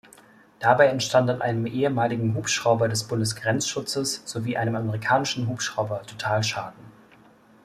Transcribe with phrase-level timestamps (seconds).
[0.57, 6.79] Dabei entstand an einem ehemaligen Hubschrauber des Bundesgrenzschutzes sowie einem amerikanischen Hubschrauber Totalschaden.